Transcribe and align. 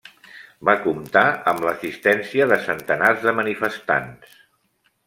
Va 0.69 0.73
comptar 0.85 1.23
amb 1.51 1.67
l'assistència 1.67 2.49
de 2.53 2.59
centenars 2.67 3.25
de 3.29 3.39
manifestants. 3.43 4.35